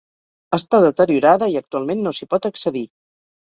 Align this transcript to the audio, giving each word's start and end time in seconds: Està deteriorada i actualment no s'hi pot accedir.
Està 0.57 0.79
deteriorada 0.85 1.49
i 1.57 1.59
actualment 1.61 2.01
no 2.07 2.15
s'hi 2.21 2.29
pot 2.33 2.49
accedir. 2.51 2.85